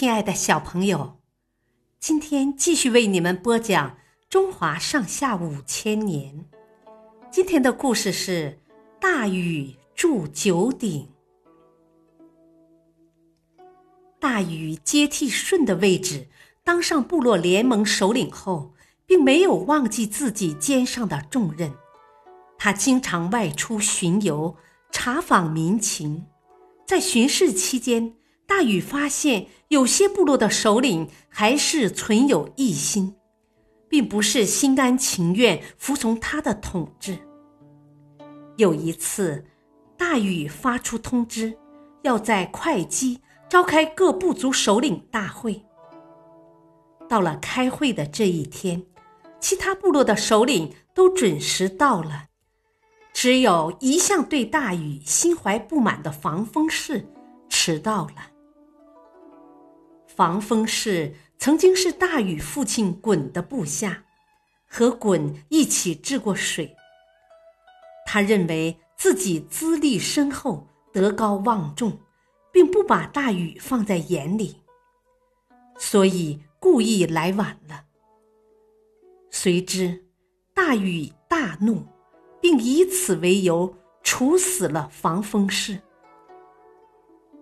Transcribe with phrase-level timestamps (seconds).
[0.00, 1.18] 亲爱的小朋友，
[1.98, 3.90] 今天继续为你们播讲
[4.30, 6.46] 《中华上下五千年》。
[7.30, 8.58] 今天的故事是
[8.98, 11.06] 大禹筑九鼎。
[14.18, 16.28] 大禹接替舜的位置，
[16.64, 18.72] 当上部落联盟首领后，
[19.04, 21.70] 并没有忘记自己肩上的重任。
[22.56, 24.56] 他经常外出巡游，
[24.90, 26.24] 查访民情。
[26.86, 28.14] 在巡视期间，
[28.50, 33.14] 大禹发现有些部落的首领还是存有异心，
[33.88, 37.16] 并不是心甘情愿服从他的统治。
[38.56, 39.44] 有一次，
[39.96, 41.56] 大禹发出通知，
[42.02, 45.64] 要在会稽召开各部族首领大会。
[47.08, 48.84] 到了开会的这一天，
[49.38, 52.24] 其他部落的首领都准时到了。
[53.14, 57.06] 只有一向对大禹心怀不满的防风氏
[57.48, 58.26] 迟到了。
[60.20, 64.04] 防风氏曾经是大禹父亲鲧的部下，
[64.66, 66.76] 和鲧一起治过水。
[68.04, 71.98] 他认为自己资历深厚、德高望重，
[72.52, 74.56] 并不把大禹放在眼里，
[75.78, 77.84] 所以故意来晚了。
[79.30, 80.04] 随之，
[80.52, 81.82] 大禹大怒。
[82.42, 85.78] 并以此为由处死了防风氏。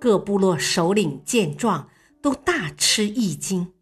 [0.00, 1.88] 各部落首领见状，
[2.20, 3.72] 都大吃一惊。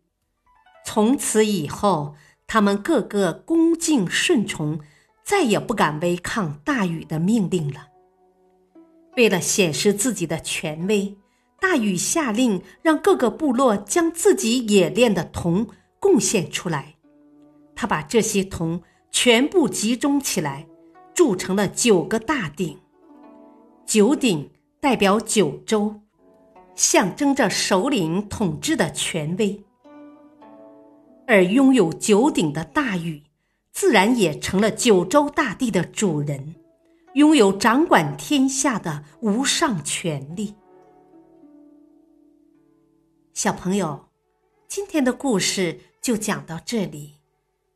[0.84, 2.14] 从此以后，
[2.46, 4.80] 他们个个恭敬顺从，
[5.24, 7.88] 再也不敢违抗大禹的命令了。
[9.16, 11.16] 为了显示自己的权威，
[11.60, 15.66] 大禹下令让各个部落将自己冶炼的铜
[15.98, 16.94] 贡献出来。
[17.74, 20.66] 他把这些铜全部集中起来。
[21.16, 22.78] 铸成了九个大鼎，
[23.86, 26.02] 九鼎代表九州，
[26.76, 29.64] 象征着首领统治的权威。
[31.26, 33.24] 而拥有九鼎的大禹，
[33.72, 36.54] 自然也成了九州大地的主人，
[37.14, 40.54] 拥有掌管天下的无上权力。
[43.34, 44.06] 小朋友，
[44.68, 47.14] 今天的故事就讲到这里，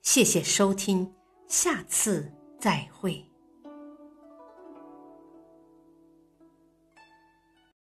[0.01, 1.13] 谢谢收听，
[1.49, 3.30] 下次再会。